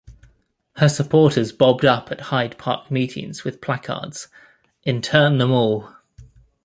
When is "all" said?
5.51-5.93